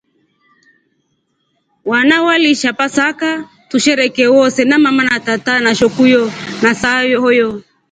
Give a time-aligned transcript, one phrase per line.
[1.85, 6.31] Wana walisha pasaka tusherekee wose na mama na tata na shokuyo
[6.63, 7.61] na sayo.